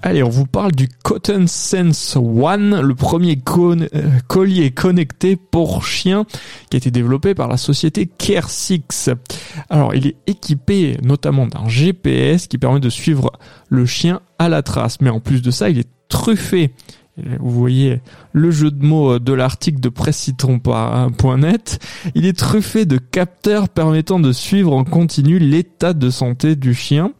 Allez, 0.00 0.22
on 0.22 0.28
vous 0.28 0.46
parle 0.46 0.72
du 0.72 0.88
Cotton 0.88 1.46
Sense 1.48 2.14
One, 2.16 2.80
le 2.80 2.94
premier 2.94 3.36
euh, 3.48 3.84
collier 4.28 4.70
connecté 4.70 5.34
pour 5.34 5.84
chiens 5.84 6.24
qui 6.70 6.76
a 6.76 6.78
été 6.78 6.92
développé 6.92 7.34
par 7.34 7.48
la 7.48 7.56
société 7.56 8.08
Care6. 8.18 9.16
Alors, 9.68 9.96
il 9.96 10.06
est 10.06 10.16
équipé 10.28 10.96
notamment 11.02 11.48
d'un 11.48 11.66
GPS 11.66 12.46
qui 12.46 12.58
permet 12.58 12.78
de 12.78 12.90
suivre 12.90 13.32
le 13.68 13.86
chien 13.86 14.20
à 14.38 14.48
la 14.48 14.62
trace, 14.62 15.00
mais 15.00 15.10
en 15.10 15.18
plus 15.18 15.42
de 15.42 15.50
ça, 15.50 15.68
il 15.68 15.80
est 15.80 15.88
truffé. 16.08 16.70
Vous 17.40 17.50
voyez 17.50 18.00
le 18.32 18.50
jeu 18.50 18.70
de 18.70 18.84
mots 18.84 19.18
de 19.18 19.32
l'article 19.32 19.80
de 19.80 19.88
presscitron.net. 19.88 21.78
Il 22.14 22.26
est 22.26 22.38
truffé 22.38 22.84
de 22.84 22.98
capteurs 22.98 23.68
permettant 23.68 24.20
de 24.20 24.32
suivre 24.32 24.72
en 24.74 24.84
continu 24.84 25.38
l'état 25.38 25.92
de 25.92 26.10
santé 26.10 26.56
du 26.56 26.74
chien. 26.74 27.12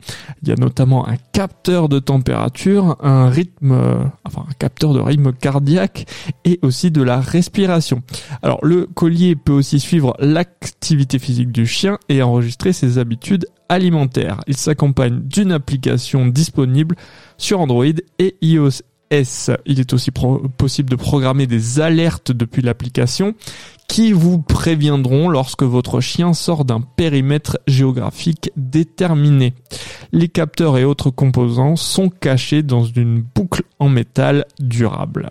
Il 0.42 0.48
y 0.48 0.52
a 0.52 0.56
notamment 0.56 1.08
un 1.08 1.16
capteur 1.32 1.88
de 1.88 1.98
température, 1.98 2.96
un 3.00 3.28
rythme, 3.28 3.72
euh, 3.72 4.04
enfin 4.24 4.44
un 4.48 4.54
capteur 4.54 4.94
de 4.94 5.00
rythme 5.00 5.32
cardiaque 5.32 6.06
et 6.44 6.58
aussi 6.62 6.90
de 6.90 7.02
la 7.02 7.20
respiration. 7.20 8.02
Alors 8.42 8.64
le 8.64 8.86
collier 8.86 9.36
peut 9.36 9.52
aussi 9.52 9.80
suivre 9.80 10.14
l'activité 10.18 11.18
physique 11.18 11.52
du 11.52 11.66
chien 11.66 11.98
et 12.08 12.22
enregistrer 12.22 12.72
ses 12.72 12.98
habitudes 12.98 13.46
alimentaires. 13.68 14.40
Il 14.46 14.56
s'accompagne 14.56 15.20
d'une 15.20 15.52
application 15.52 16.26
disponible 16.26 16.96
sur 17.36 17.60
Android 17.60 17.84
et 18.18 18.36
iOS. 18.42 18.82
Il 19.10 19.80
est 19.80 19.92
aussi 19.92 20.10
possible 20.10 20.90
de 20.90 20.96
programmer 20.96 21.46
des 21.46 21.80
alertes 21.80 22.32
depuis 22.32 22.62
l'application 22.62 23.34
qui 23.88 24.12
vous 24.12 24.38
préviendront 24.38 25.30
lorsque 25.30 25.62
votre 25.62 26.00
chien 26.00 26.34
sort 26.34 26.66
d'un 26.66 26.80
périmètre 26.80 27.58
géographique 27.66 28.52
déterminé. 28.56 29.54
Les 30.12 30.28
capteurs 30.28 30.76
et 30.76 30.84
autres 30.84 31.10
composants 31.10 31.76
sont 31.76 32.10
cachés 32.10 32.62
dans 32.62 32.84
une 32.84 33.22
boucle 33.22 33.62
en 33.78 33.88
métal 33.88 34.44
durable. 34.60 35.30